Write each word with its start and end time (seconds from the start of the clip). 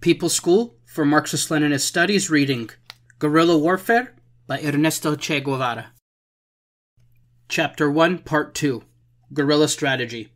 People 0.00 0.28
School 0.28 0.76
for 0.86 1.04
Marxist 1.04 1.48
Leninist 1.48 1.80
Studies 1.80 2.30
reading 2.30 2.70
Guerrilla 3.18 3.58
Warfare 3.58 4.14
by 4.46 4.60
Ernesto 4.60 5.16
Che 5.16 5.40
Guevara. 5.40 5.86
Chapter 7.48 7.90
1, 7.90 8.18
Part 8.18 8.54
2 8.54 8.84
Guerrilla 9.32 9.66
Strategy. 9.66 10.28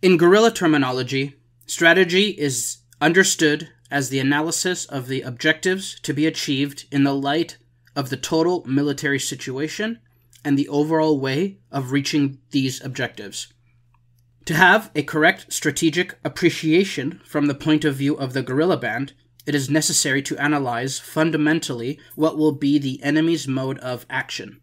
In 0.00 0.16
guerrilla 0.16 0.50
terminology, 0.50 1.34
strategy 1.66 2.28
is 2.30 2.78
understood 2.98 3.68
as 3.90 4.08
the 4.08 4.20
analysis 4.20 4.86
of 4.86 5.06
the 5.06 5.20
objectives 5.20 6.00
to 6.00 6.14
be 6.14 6.26
achieved 6.26 6.86
in 6.90 7.04
the 7.04 7.14
light 7.14 7.58
of 7.94 8.08
the 8.08 8.16
total 8.16 8.64
military 8.64 9.20
situation 9.20 9.98
and 10.46 10.58
the 10.58 10.68
overall 10.70 11.20
way 11.20 11.58
of 11.70 11.92
reaching 11.92 12.38
these 12.52 12.82
objectives. 12.82 13.52
To 14.46 14.54
have 14.54 14.90
a 14.94 15.04
correct 15.04 15.52
strategic 15.52 16.18
appreciation 16.24 17.20
from 17.24 17.46
the 17.46 17.54
point 17.54 17.84
of 17.84 17.94
view 17.94 18.14
of 18.14 18.32
the 18.32 18.42
guerrilla 18.42 18.76
band, 18.76 19.12
it 19.46 19.54
is 19.54 19.70
necessary 19.70 20.22
to 20.22 20.38
analyze 20.38 20.98
fundamentally 20.98 21.98
what 22.16 22.36
will 22.36 22.52
be 22.52 22.78
the 22.78 23.02
enemy's 23.02 23.46
mode 23.46 23.78
of 23.78 24.06
action. 24.10 24.60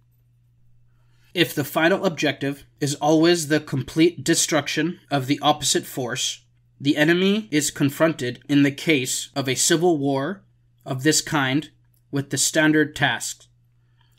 If 1.34 1.54
the 1.54 1.64
final 1.64 2.06
objective 2.06 2.66
is 2.82 2.96
always 2.96 3.48
the 3.48 3.60
complete 3.60 4.24
destruction 4.24 5.00
of 5.10 5.28
the 5.28 5.40
opposite 5.42 5.86
force, 5.86 6.44
the 6.82 6.98
enemy 6.98 7.48
is 7.52 7.72
confronted 7.72 8.44
in 8.50 8.64
the 8.64 8.72
case 8.72 9.30
of 9.36 9.48
a 9.48 9.56
civil 9.56 9.98
war 9.98 10.44
of 10.86 11.04
this 11.04 11.22
kind 11.22 11.70
with 12.12 12.32
the 12.32 12.38
standard 12.38 12.96
tasks. 12.96 13.48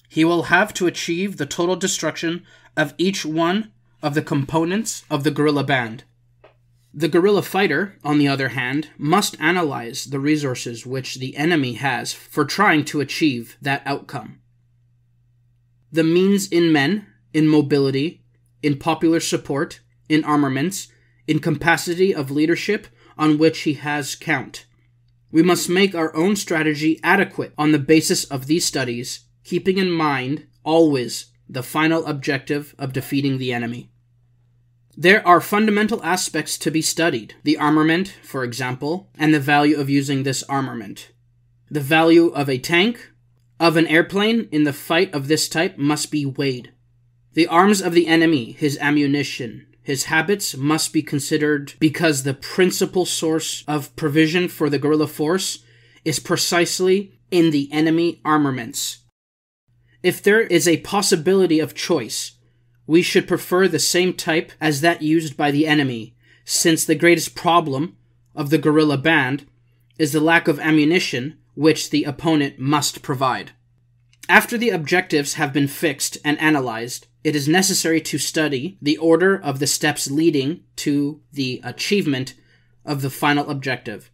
He 0.08 0.24
will 0.24 0.44
have 0.44 0.72
to 0.74 0.86
achieve 0.86 1.36
the 1.36 1.46
total 1.46 1.76
destruction 1.76 2.44
of 2.76 2.94
each 2.96 3.24
one 3.24 3.72
of 4.02 4.14
the 4.14 4.22
components 4.22 5.04
of 5.10 5.24
the 5.24 5.30
guerrilla 5.30 5.64
band. 5.64 6.04
The 6.92 7.08
guerrilla 7.08 7.42
fighter, 7.42 7.96
on 8.02 8.18
the 8.18 8.26
other 8.26 8.48
hand, 8.48 8.88
must 8.98 9.40
analyze 9.40 10.06
the 10.06 10.18
resources 10.18 10.84
which 10.84 11.16
the 11.16 11.36
enemy 11.36 11.74
has 11.74 12.12
for 12.12 12.44
trying 12.44 12.84
to 12.86 13.00
achieve 13.00 13.56
that 13.62 13.82
outcome. 13.86 14.40
The 15.92 16.02
means 16.02 16.48
in 16.48 16.72
men, 16.72 17.06
in 17.32 17.46
mobility, 17.46 18.24
in 18.62 18.78
popular 18.78 19.20
support, 19.20 19.80
in 20.08 20.24
armaments, 20.24 20.88
in 21.26 21.38
capacity 21.38 22.12
of 22.14 22.30
leadership 22.30 22.88
on 23.16 23.38
which 23.38 23.60
he 23.60 23.74
has 23.74 24.16
count. 24.16 24.66
We 25.30 25.42
must 25.42 25.68
make 25.68 25.94
our 25.94 26.14
own 26.16 26.34
strategy 26.34 26.98
adequate 27.04 27.52
on 27.56 27.70
the 27.70 27.78
basis 27.78 28.24
of 28.24 28.46
these 28.46 28.64
studies, 28.64 29.26
keeping 29.44 29.78
in 29.78 29.90
mind 29.90 30.48
always 30.64 31.26
the 31.48 31.62
final 31.62 32.04
objective 32.06 32.74
of 32.78 32.92
defeating 32.92 33.38
the 33.38 33.52
enemy. 33.52 33.89
There 35.00 35.26
are 35.26 35.40
fundamental 35.40 36.04
aspects 36.04 36.58
to 36.58 36.70
be 36.70 36.82
studied 36.82 37.32
the 37.42 37.56
armament, 37.56 38.18
for 38.22 38.44
example, 38.44 39.08
and 39.14 39.32
the 39.32 39.40
value 39.40 39.78
of 39.78 39.88
using 39.88 40.24
this 40.24 40.42
armament. 40.42 41.10
The 41.70 41.80
value 41.80 42.26
of 42.26 42.50
a 42.50 42.58
tank, 42.58 43.10
of 43.58 43.78
an 43.78 43.86
airplane 43.86 44.46
in 44.52 44.64
the 44.64 44.74
fight 44.74 45.14
of 45.14 45.26
this 45.26 45.48
type 45.48 45.78
must 45.78 46.10
be 46.10 46.26
weighed. 46.26 46.72
The 47.32 47.46
arms 47.46 47.80
of 47.80 47.94
the 47.94 48.08
enemy, 48.08 48.52
his 48.52 48.76
ammunition, 48.76 49.68
his 49.82 50.04
habits 50.04 50.54
must 50.54 50.92
be 50.92 51.02
considered 51.02 51.72
because 51.80 52.22
the 52.22 52.34
principal 52.34 53.06
source 53.06 53.64
of 53.66 53.96
provision 53.96 54.48
for 54.48 54.68
the 54.68 54.78
guerrilla 54.78 55.06
force 55.06 55.64
is 56.04 56.18
precisely 56.18 57.18
in 57.30 57.52
the 57.52 57.72
enemy 57.72 58.20
armaments. 58.22 58.98
If 60.02 60.22
there 60.22 60.42
is 60.42 60.68
a 60.68 60.82
possibility 60.82 61.58
of 61.58 61.74
choice, 61.74 62.32
we 62.90 63.02
should 63.02 63.28
prefer 63.28 63.68
the 63.68 63.78
same 63.78 64.12
type 64.12 64.50
as 64.60 64.80
that 64.80 65.00
used 65.00 65.36
by 65.36 65.52
the 65.52 65.64
enemy, 65.64 66.12
since 66.44 66.84
the 66.84 66.96
greatest 66.96 67.36
problem 67.36 67.96
of 68.34 68.50
the 68.50 68.58
guerrilla 68.58 68.98
band 68.98 69.46
is 69.96 70.10
the 70.10 70.18
lack 70.18 70.48
of 70.48 70.58
ammunition 70.58 71.38
which 71.54 71.90
the 71.90 72.02
opponent 72.02 72.58
must 72.58 73.00
provide. 73.00 73.52
After 74.28 74.58
the 74.58 74.70
objectives 74.70 75.34
have 75.34 75.52
been 75.52 75.68
fixed 75.68 76.18
and 76.24 76.36
analyzed, 76.40 77.06
it 77.22 77.36
is 77.36 77.46
necessary 77.46 78.00
to 78.00 78.18
study 78.18 78.76
the 78.82 78.96
order 78.96 79.40
of 79.40 79.60
the 79.60 79.68
steps 79.68 80.10
leading 80.10 80.64
to 80.74 81.20
the 81.32 81.60
achievement 81.62 82.34
of 82.84 83.02
the 83.02 83.10
final 83.10 83.48
objective. 83.50 84.10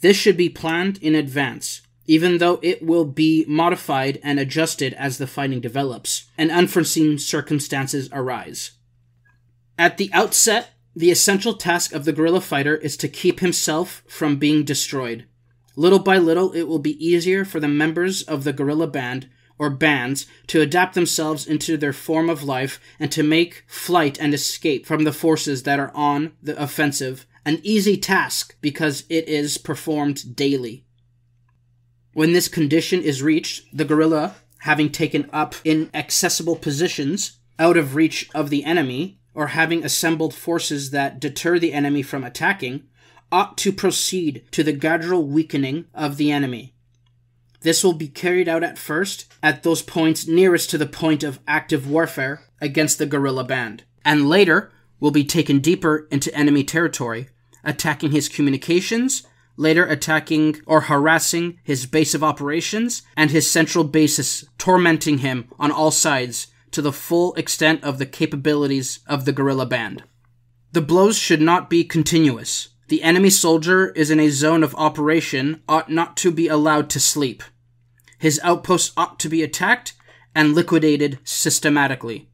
This 0.00 0.16
should 0.16 0.38
be 0.38 0.48
planned 0.48 0.96
in 1.02 1.14
advance 1.14 1.82
even 2.08 2.38
though 2.38 2.58
it 2.62 2.82
will 2.82 3.04
be 3.04 3.44
modified 3.46 4.18
and 4.24 4.40
adjusted 4.40 4.94
as 4.94 5.18
the 5.18 5.26
fighting 5.26 5.60
develops 5.60 6.24
and 6.36 6.50
unforeseen 6.50 7.18
circumstances 7.18 8.08
arise. 8.12 8.72
At 9.78 9.98
the 9.98 10.10
outset, 10.12 10.70
the 10.96 11.12
essential 11.12 11.54
task 11.54 11.92
of 11.92 12.04
the 12.04 12.12
guerrilla 12.12 12.40
fighter 12.40 12.74
is 12.76 12.96
to 12.96 13.08
keep 13.08 13.38
himself 13.38 14.02
from 14.08 14.36
being 14.36 14.64
destroyed. 14.64 15.26
Little 15.76 16.00
by 16.00 16.18
little, 16.18 16.50
it 16.52 16.64
will 16.64 16.80
be 16.80 17.06
easier 17.06 17.44
for 17.44 17.60
the 17.60 17.68
members 17.68 18.22
of 18.22 18.42
the 18.42 18.52
guerrilla 18.52 18.88
band 18.88 19.28
or 19.58 19.70
bands 19.70 20.26
to 20.46 20.60
adapt 20.60 20.94
themselves 20.94 21.46
into 21.46 21.76
their 21.76 21.92
form 21.92 22.30
of 22.30 22.42
life 22.42 22.80
and 22.98 23.12
to 23.12 23.22
make 23.22 23.64
flight 23.68 24.18
and 24.18 24.32
escape 24.32 24.86
from 24.86 25.04
the 25.04 25.12
forces 25.12 25.64
that 25.64 25.78
are 25.78 25.92
on 25.94 26.32
the 26.42 26.60
offensive 26.60 27.26
an 27.44 27.60
easy 27.62 27.96
task 27.96 28.56
because 28.60 29.04
it 29.08 29.26
is 29.26 29.56
performed 29.56 30.36
daily. 30.36 30.84
When 32.18 32.32
this 32.32 32.48
condition 32.48 33.00
is 33.02 33.22
reached, 33.22 33.66
the 33.72 33.84
guerrilla, 33.84 34.34
having 34.62 34.90
taken 34.90 35.30
up 35.32 35.54
inaccessible 35.64 36.56
positions 36.56 37.38
out 37.60 37.76
of 37.76 37.94
reach 37.94 38.28
of 38.34 38.50
the 38.50 38.64
enemy, 38.64 39.20
or 39.34 39.46
having 39.54 39.84
assembled 39.84 40.34
forces 40.34 40.90
that 40.90 41.20
deter 41.20 41.60
the 41.60 41.72
enemy 41.72 42.02
from 42.02 42.24
attacking, 42.24 42.82
ought 43.30 43.56
to 43.58 43.72
proceed 43.72 44.42
to 44.50 44.64
the 44.64 44.72
gradual 44.72 45.28
weakening 45.28 45.84
of 45.94 46.16
the 46.16 46.32
enemy. 46.32 46.74
This 47.60 47.84
will 47.84 47.92
be 47.92 48.08
carried 48.08 48.48
out 48.48 48.64
at 48.64 48.78
first 48.78 49.32
at 49.40 49.62
those 49.62 49.82
points 49.82 50.26
nearest 50.26 50.70
to 50.70 50.78
the 50.78 50.86
point 50.86 51.22
of 51.22 51.38
active 51.46 51.88
warfare 51.88 52.42
against 52.60 52.98
the 52.98 53.06
guerrilla 53.06 53.44
band, 53.44 53.84
and 54.04 54.28
later 54.28 54.72
will 54.98 55.12
be 55.12 55.22
taken 55.22 55.60
deeper 55.60 56.08
into 56.10 56.34
enemy 56.34 56.64
territory, 56.64 57.28
attacking 57.62 58.10
his 58.10 58.28
communications 58.28 59.24
later 59.58 59.84
attacking 59.84 60.56
or 60.66 60.82
harassing 60.82 61.58
his 61.62 61.84
base 61.84 62.14
of 62.14 62.24
operations 62.24 63.02
and 63.16 63.30
his 63.30 63.50
central 63.50 63.84
bases, 63.84 64.48
tormenting 64.56 65.18
him 65.18 65.48
on 65.58 65.70
all 65.70 65.90
sides 65.90 66.46
to 66.70 66.80
the 66.80 66.92
full 66.92 67.34
extent 67.34 67.82
of 67.82 67.98
the 67.98 68.06
capabilities 68.06 69.00
of 69.06 69.24
the 69.24 69.32
guerrilla 69.32 69.66
band. 69.66 70.04
The 70.72 70.80
blows 70.80 71.18
should 71.18 71.40
not 71.40 71.68
be 71.68 71.82
continuous. 71.82 72.68
The 72.86 73.02
enemy 73.02 73.30
soldier 73.30 73.90
is 73.90 74.10
in 74.10 74.20
a 74.20 74.30
zone 74.30 74.62
of 74.62 74.74
operation, 74.76 75.62
ought 75.68 75.90
not 75.90 76.16
to 76.18 76.30
be 76.30 76.46
allowed 76.46 76.88
to 76.90 77.00
sleep. 77.00 77.42
His 78.18 78.40
outposts 78.42 78.92
ought 78.96 79.18
to 79.20 79.28
be 79.28 79.42
attacked 79.42 79.94
and 80.34 80.54
liquidated 80.54 81.18
systematically. 81.24 82.28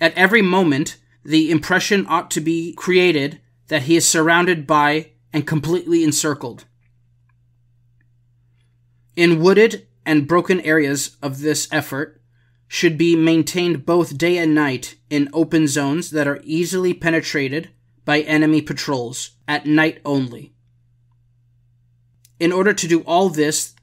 At 0.00 0.14
every 0.14 0.42
moment, 0.42 0.96
the 1.24 1.50
impression 1.50 2.06
ought 2.08 2.30
to 2.32 2.40
be 2.40 2.72
created 2.74 3.40
that 3.68 3.82
he 3.82 3.96
is 3.96 4.08
surrounded 4.08 4.66
by 4.66 5.12
and 5.32 5.46
completely 5.46 6.02
encircled. 6.02 6.64
In 9.16 9.40
wooded 9.40 9.86
and 10.06 10.28
broken 10.28 10.60
areas 10.60 11.16
of 11.22 11.40
this 11.40 11.68
effort 11.72 12.20
should 12.68 12.98
be 12.98 13.16
maintained 13.16 13.86
both 13.86 14.18
day 14.18 14.38
and 14.38 14.54
night 14.54 14.96
in 15.10 15.28
open 15.32 15.66
zones 15.66 16.10
that 16.10 16.28
are 16.28 16.40
easily 16.44 16.94
penetrated 16.94 17.70
by 18.04 18.20
enemy 18.20 18.62
patrols 18.62 19.32
at 19.46 19.66
night 19.66 20.00
only. 20.04 20.52
In 22.38 22.52
order 22.52 22.72
to 22.72 22.86
do 22.86 23.00
all 23.00 23.28
this, 23.28 23.74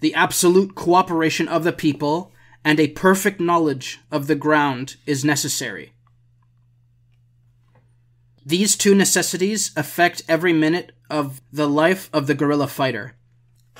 the 0.00 0.14
absolute 0.14 0.74
cooperation 0.74 1.46
of 1.46 1.64
the 1.64 1.72
people 1.72 2.32
and 2.64 2.80
a 2.80 2.88
perfect 2.88 3.40
knowledge 3.40 4.00
of 4.10 4.26
the 4.26 4.34
ground 4.34 4.96
is 5.06 5.24
necessary. 5.24 5.92
These 8.44 8.76
two 8.76 8.94
necessities 8.94 9.70
affect 9.76 10.22
every 10.28 10.52
minute 10.52 10.92
of 11.10 11.40
the 11.52 11.68
life 11.68 12.08
of 12.12 12.26
the 12.26 12.34
guerrilla 12.34 12.68
fighter. 12.68 13.16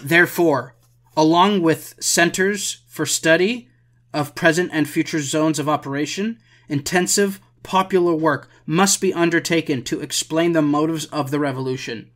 Therefore, 0.03 0.77
along 1.17 1.63
with 1.63 1.95
centers 2.01 2.83
for 2.89 3.07
study 3.07 3.69
of 4.13 4.35
present 4.35 4.71
and 4.73 4.89
future 4.89 5.21
zones 5.21 5.59
of 5.59 5.69
operation, 5.69 6.39
intensive 6.69 7.41
popular 7.63 8.15
work 8.15 8.49
must 8.67 9.01
be 9.01 9.15
undertaken 9.15 9.83
to 9.85 10.01
explain 10.01 10.53
the 10.53 10.63
motives 10.63 11.07
of 11.07 11.31
the 11.31 11.39
revolution. 11.39 12.11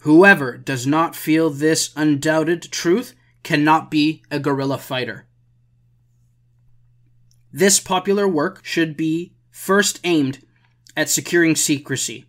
Whoever 0.00 0.58
does 0.58 0.86
not 0.86 1.16
feel 1.16 1.50
this 1.50 1.92
undoubted 1.96 2.62
truth 2.70 3.14
cannot 3.42 3.90
be 3.90 4.22
a 4.30 4.38
guerrilla 4.38 4.78
fighter. 4.78 5.26
This 7.52 7.78
popular 7.80 8.26
work 8.26 8.64
should 8.64 8.96
be 8.96 9.34
first 9.50 10.00
aimed 10.04 10.44
at 10.96 11.10
securing 11.10 11.56
secrecy. 11.56 12.26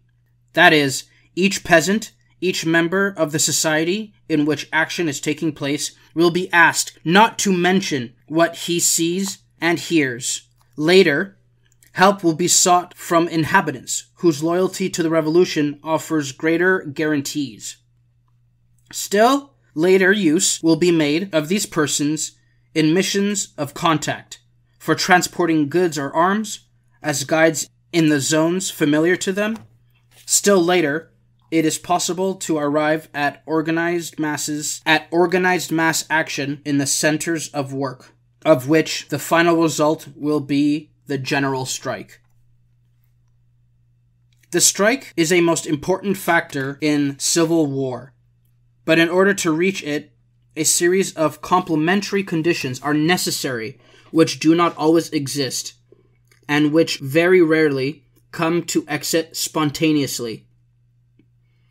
That 0.53 0.73
is, 0.73 1.05
each 1.35 1.63
peasant, 1.63 2.11
each 2.41 2.65
member 2.65 3.13
of 3.17 3.31
the 3.31 3.39
society 3.39 4.13
in 4.27 4.45
which 4.45 4.69
action 4.71 5.07
is 5.07 5.19
taking 5.19 5.53
place 5.53 5.95
will 6.13 6.31
be 6.31 6.51
asked 6.51 6.97
not 7.03 7.37
to 7.39 7.51
mention 7.51 8.13
what 8.27 8.55
he 8.55 8.79
sees 8.79 9.39
and 9.61 9.79
hears. 9.79 10.47
Later, 10.75 11.37
help 11.93 12.23
will 12.23 12.33
be 12.33 12.47
sought 12.47 12.93
from 12.95 13.27
inhabitants 13.27 14.05
whose 14.15 14.43
loyalty 14.43 14.89
to 14.89 15.03
the 15.03 15.09
revolution 15.09 15.79
offers 15.83 16.31
greater 16.31 16.81
guarantees. 16.81 17.77
Still, 18.91 19.53
later 19.73 20.11
use 20.11 20.61
will 20.61 20.75
be 20.75 20.91
made 20.91 21.33
of 21.33 21.47
these 21.47 21.65
persons 21.65 22.33
in 22.73 22.93
missions 22.93 23.53
of 23.57 23.73
contact 23.73 24.39
for 24.77 24.93
transporting 24.93 25.69
goods 25.69 25.97
or 25.97 26.13
arms 26.13 26.67
as 27.01 27.23
guides 27.23 27.69
in 27.95 28.09
the 28.09 28.19
zones 28.19 28.69
familiar 28.69 29.15
to 29.15 29.31
them. 29.31 29.57
Still 30.25 30.61
later, 30.61 31.13
it 31.49 31.63
is 31.63 31.77
possible 31.77 32.35
to 32.35 32.57
arrive 32.57 33.07
at 33.13 33.41
organized 33.45 34.19
masses 34.19 34.81
at 34.85 35.07
organized 35.11 35.71
mass 35.71 36.03
action 36.09 36.61
in 36.65 36.77
the 36.77 36.87
centers 36.87 37.47
of 37.53 37.71
work, 37.71 38.13
of 38.43 38.67
which 38.67 39.07
the 39.07 39.17
final 39.17 39.55
result 39.55 40.09
will 40.13 40.41
be 40.41 40.91
the 41.07 41.17
general 41.17 41.65
strike. 41.65 42.19
The 44.51 44.59
strike 44.59 45.13
is 45.15 45.31
a 45.31 45.39
most 45.39 45.65
important 45.65 46.17
factor 46.17 46.77
in 46.81 47.17
civil 47.17 47.65
war, 47.65 48.11
but 48.83 48.99
in 48.99 49.07
order 49.07 49.33
to 49.35 49.53
reach 49.53 49.81
it, 49.83 50.11
a 50.57 50.65
series 50.65 51.13
of 51.15 51.41
complementary 51.41 52.25
conditions 52.25 52.81
are 52.81 52.93
necessary 52.93 53.79
which 54.11 54.41
do 54.41 54.53
not 54.53 54.75
always 54.75 55.09
exist, 55.11 55.75
and 56.47 56.71
which 56.71 56.99
very 56.99 57.41
rarely 57.41 58.03
come 58.31 58.63
to 58.63 58.85
exit 58.87 59.35
spontaneously. 59.35 60.45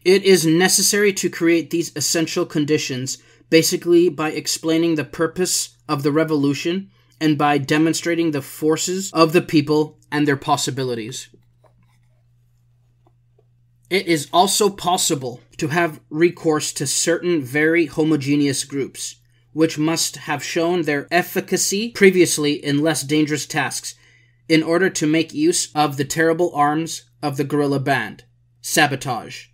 It 0.04 0.22
is 0.22 0.46
necessary 0.46 1.12
to 1.14 1.30
create 1.30 1.70
these 1.70 1.92
essential 1.96 2.44
conditions 2.44 3.18
basically 3.50 4.08
by 4.08 4.30
explaining 4.30 4.94
the 4.94 5.04
purpose 5.04 5.76
of 5.88 6.02
the 6.02 6.12
revolution 6.12 6.90
and 7.20 7.38
by 7.38 7.58
demonstrating 7.58 8.30
the 8.30 8.42
forces 8.42 9.10
of 9.12 9.32
the 9.32 9.42
people 9.42 9.98
and 10.10 10.26
their 10.26 10.36
possibilities. 10.36 11.28
It 13.90 14.06
is 14.06 14.28
also 14.32 14.70
possible 14.70 15.40
to 15.58 15.68
have 15.68 16.00
recourse 16.10 16.72
to 16.74 16.86
certain 16.86 17.42
very 17.42 17.86
homogeneous 17.86 18.64
groups, 18.64 19.16
which 19.52 19.78
must 19.78 20.16
have 20.16 20.42
shown 20.42 20.82
their 20.82 21.06
efficacy 21.10 21.90
previously 21.90 22.54
in 22.54 22.82
less 22.82 23.02
dangerous 23.02 23.46
tasks, 23.46 23.94
in 24.48 24.62
order 24.62 24.90
to 24.90 25.06
make 25.06 25.32
use 25.32 25.70
of 25.74 25.96
the 25.96 26.04
terrible 26.04 26.54
arms 26.54 27.04
of 27.22 27.36
the 27.36 27.44
guerrilla 27.44 27.80
band 27.80 28.24
sabotage. 28.60 29.46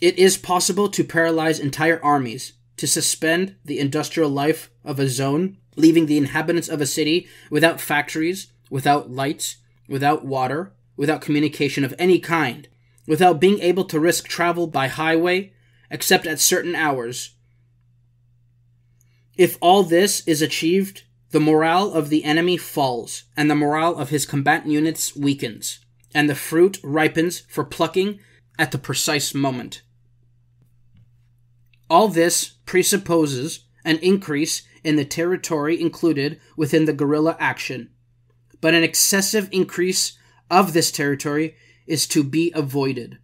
It 0.00 0.18
is 0.18 0.36
possible 0.36 0.88
to 0.88 1.04
paralyze 1.04 1.60
entire 1.60 2.02
armies, 2.02 2.54
to 2.76 2.86
suspend 2.86 3.54
the 3.64 3.78
industrial 3.78 4.30
life 4.30 4.70
of 4.84 4.98
a 4.98 5.08
zone, 5.08 5.58
leaving 5.76 6.06
the 6.06 6.16
inhabitants 6.16 6.68
of 6.68 6.80
a 6.80 6.86
city 6.86 7.28
without 7.50 7.80
factories, 7.80 8.52
without 8.70 9.10
lights, 9.10 9.58
without 9.88 10.24
water, 10.24 10.72
without 10.96 11.20
communication 11.20 11.84
of 11.84 11.94
any 11.98 12.18
kind, 12.18 12.66
without 13.06 13.40
being 13.40 13.60
able 13.60 13.84
to 13.84 14.00
risk 14.00 14.26
travel 14.26 14.66
by 14.66 14.88
highway 14.88 15.52
except 15.90 16.26
at 16.26 16.40
certain 16.40 16.74
hours. 16.74 17.34
If 19.36 19.56
all 19.60 19.82
this 19.82 20.26
is 20.26 20.42
achieved, 20.42 21.04
the 21.32 21.40
morale 21.40 21.92
of 21.92 22.10
the 22.10 22.24
enemy 22.24 22.56
falls, 22.56 23.24
and 23.36 23.50
the 23.50 23.54
morale 23.54 23.96
of 23.96 24.10
his 24.10 24.26
combatant 24.26 24.70
units 24.70 25.16
weakens, 25.16 25.80
and 26.14 26.28
the 26.28 26.34
fruit 26.34 26.78
ripens 26.82 27.40
for 27.48 27.64
plucking 27.64 28.20
at 28.58 28.70
the 28.70 28.78
precise 28.78 29.34
moment. 29.34 29.82
All 31.88 32.08
this 32.08 32.50
presupposes 32.66 33.64
an 33.84 33.96
increase 33.98 34.62
in 34.84 34.96
the 34.96 35.04
territory 35.04 35.80
included 35.80 36.38
within 36.56 36.84
the 36.84 36.92
guerrilla 36.92 37.36
action, 37.40 37.90
but 38.60 38.74
an 38.74 38.82
excessive 38.82 39.48
increase 39.52 40.18
of 40.50 40.74
this 40.74 40.92
territory 40.92 41.56
is 41.86 42.06
to 42.08 42.22
be 42.22 42.52
avoided. 42.54 43.18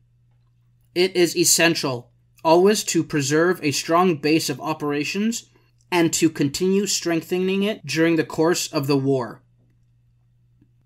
It 0.95 1.15
is 1.15 1.37
essential 1.37 2.11
always 2.43 2.85
to 2.85 3.05
preserve 3.05 3.61
a 3.63 3.71
strong 3.71 4.17
base 4.17 4.49
of 4.49 4.61
operations 4.61 5.51
and 5.91 6.13
to 6.13 6.29
continue 6.29 6.87
strengthening 6.87 7.63
it 7.63 7.85
during 7.87 8.17
the 8.17 8.25
course 8.25 8.73
of 8.73 8.87
the 8.87 8.97
war. 8.97 9.43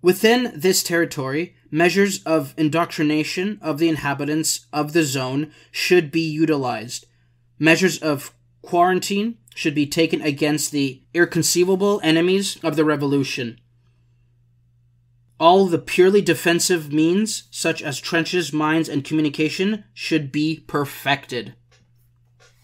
Within 0.01 0.53
this 0.55 0.83
territory, 0.83 1.55
measures 1.71 2.23
of 2.25 2.55
indoctrination 2.57 3.59
of 3.63 3.79
the 3.79 3.89
inhabitants 3.89 4.67
of 4.73 4.93
the 4.93 5.05
zone 5.05 5.53
should 5.71 6.11
be 6.11 6.21
utilized. 6.21 7.07
Measures 7.59 7.99
of 7.99 8.35
quarantine 8.63 9.39
should 9.55 9.75
be 9.75 9.87
taken 9.87 10.21
against 10.23 10.73
the 10.73 11.03
irreconcilable 11.15 12.01
enemies 12.03 12.59
of 12.63 12.77
the 12.77 12.85
revolution. 12.85 13.61
All 15.39 15.67
the 15.67 15.79
purely 15.79 16.21
defensive 16.21 16.93
means, 16.93 17.45
such 17.51 17.83
as 17.83 18.01
trenches, 18.01 18.53
mines, 18.53 18.89
and 18.89 19.05
communication, 19.05 19.85
should 19.93 20.31
be 20.31 20.65
perfected. 20.67 21.55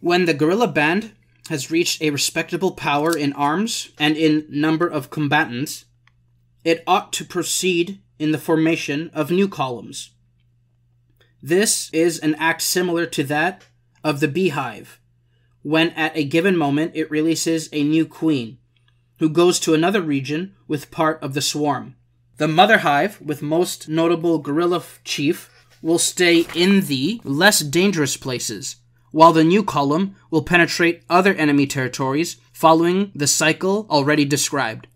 When 0.01 0.27
the 0.27 0.35
guerrilla 0.35 0.69
band 0.69 1.13
has 1.49 1.71
reached 1.71 2.01
a 2.03 2.11
respectable 2.11 2.73
power 2.73 3.17
in 3.17 3.33
arms 3.33 3.91
and 3.99 4.17
in 4.17 4.47
number 4.49 4.87
of 4.87 5.11
combatants, 5.11 5.85
it 6.65 6.83
ought 6.87 7.13
to 7.15 7.25
proceed 7.25 8.01
in 8.19 8.33
the 8.33 8.39
formation 8.39 9.11
of 9.15 9.31
new 9.31 9.49
columns. 9.49 10.11
This 11.43 11.89
is 11.93 12.19
an 12.19 12.35
act 12.35 12.63
similar 12.63 13.07
to 13.07 13.25
that 13.25 13.65
of 14.03 14.21
the 14.21 14.29
beehive, 14.29 14.99
when 15.63 15.91
at 15.91 16.17
a 16.17 16.25
given 16.25 16.57
moment 16.57 16.93
it 16.95 17.11
releases 17.11 17.69
a 17.73 17.85
new 17.85 18.07
queen, 18.07 18.59
who 19.19 19.29
goes 19.29 19.61
to 19.61 19.75
another 19.75 20.01
region 20.01 20.55
with 20.67 20.91
part 20.91 21.23
of 21.23 21.35
the 21.35 21.41
swarm. 21.41 21.95
The 22.37 22.49
mother 22.49 22.79
hive, 22.79 23.21
with 23.21 23.43
most 23.43 23.89
notable 23.89 24.39
guerrilla 24.39 24.83
chief, 25.05 25.51
will 25.83 25.99
stay 25.99 26.47
in 26.55 26.83
the 26.83 27.21
less 27.25 27.61
dangerous 27.61 28.17
places, 28.17 28.77
while 29.11 29.33
the 29.33 29.45
new 29.45 29.63
column 29.63 30.15
will 30.31 30.43
penetrate 30.43 31.03
other 31.09 31.35
enemy 31.35 31.67
territories 31.67 32.37
following 32.53 33.11
the 33.15 33.27
cycle 33.27 33.87
already 33.91 34.25
described. 34.25 34.87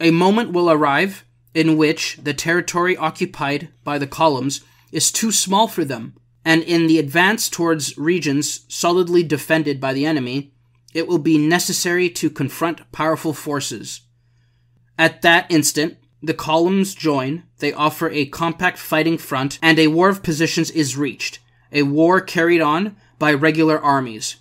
A 0.00 0.10
moment 0.10 0.52
will 0.52 0.70
arrive 0.70 1.24
in 1.54 1.76
which 1.76 2.18
the 2.22 2.34
territory 2.34 2.96
occupied 2.96 3.68
by 3.84 3.96
the 3.98 4.06
columns 4.06 4.60
is 4.90 5.12
too 5.12 5.30
small 5.30 5.68
for 5.68 5.84
them, 5.84 6.14
and 6.44 6.62
in 6.62 6.86
the 6.86 6.98
advance 6.98 7.48
towards 7.48 7.96
regions 7.96 8.64
solidly 8.68 9.22
defended 9.22 9.80
by 9.80 9.92
the 9.92 10.04
enemy, 10.04 10.52
it 10.92 11.08
will 11.08 11.18
be 11.18 11.38
necessary 11.38 12.10
to 12.10 12.30
confront 12.30 12.90
powerful 12.92 13.32
forces. 13.32 14.02
At 14.98 15.22
that 15.22 15.46
instant, 15.50 15.96
the 16.22 16.34
columns 16.34 16.94
join, 16.94 17.44
they 17.58 17.72
offer 17.72 18.08
a 18.10 18.26
compact 18.26 18.78
fighting 18.78 19.18
front, 19.18 19.58
and 19.60 19.78
a 19.78 19.88
war 19.88 20.08
of 20.08 20.22
positions 20.22 20.70
is 20.70 20.96
reached, 20.96 21.38
a 21.74 21.82
war 21.82 22.20
carried 22.20 22.62
on 22.62 22.96
by 23.18 23.34
regular 23.34 23.78
armies. 23.78 24.36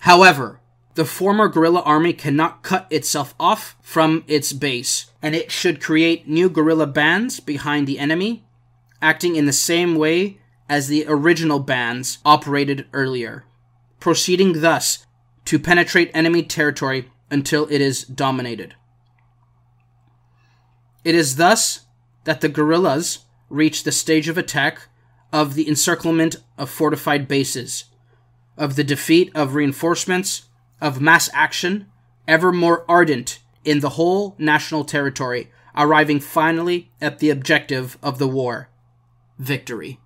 However, 0.00 0.60
the 0.94 1.04
former 1.04 1.48
guerrilla 1.48 1.80
army 1.80 2.12
cannot 2.12 2.62
cut 2.62 2.86
itself 2.90 3.34
off 3.40 3.74
from 3.80 4.22
its 4.28 4.52
base, 4.52 5.06
and 5.20 5.34
it 5.34 5.50
should 5.50 5.82
create 5.82 6.28
new 6.28 6.48
guerrilla 6.48 6.86
bands 6.86 7.40
behind 7.40 7.88
the 7.88 7.98
enemy, 7.98 8.44
acting 9.02 9.34
in 9.34 9.46
the 9.46 9.52
same 9.52 9.96
way 9.96 10.38
as 10.68 10.86
the 10.86 11.04
original 11.08 11.58
bands 11.58 12.18
operated 12.24 12.86
earlier, 12.92 13.44
proceeding 13.98 14.60
thus 14.60 15.04
to 15.46 15.58
penetrate 15.58 16.10
enemy 16.14 16.42
territory 16.42 17.10
until 17.30 17.66
it 17.70 17.80
is 17.80 18.04
dominated. 18.04 18.74
It 21.02 21.14
is 21.14 21.36
thus 21.36 21.86
that 22.24 22.40
the 22.40 22.48
guerrillas 22.48 23.20
reach 23.50 23.84
the 23.84 23.92
stage 23.92 24.28
of 24.28 24.38
attack 24.38 24.88
of 25.34 25.54
the 25.54 25.66
encirclement 25.66 26.36
of 26.56 26.70
fortified 26.70 27.26
bases, 27.26 27.86
of 28.56 28.76
the 28.76 28.84
defeat 28.84 29.32
of 29.34 29.56
reinforcements, 29.56 30.42
of 30.80 31.00
mass 31.00 31.28
action, 31.34 31.90
ever 32.28 32.52
more 32.52 32.84
ardent 32.88 33.40
in 33.64 33.80
the 33.80 33.90
whole 33.90 34.36
national 34.38 34.84
territory, 34.84 35.50
arriving 35.76 36.20
finally 36.20 36.88
at 37.00 37.18
the 37.18 37.30
objective 37.30 37.98
of 38.00 38.18
the 38.18 38.28
war 38.28 38.68
victory. 39.36 39.98